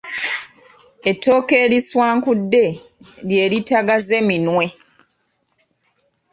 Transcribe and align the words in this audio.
Ettooke 1.09 1.55
eriswankudde 1.65 2.65
lye 3.27 3.43
liritagezze 3.51 4.17
minwe. 4.27 4.65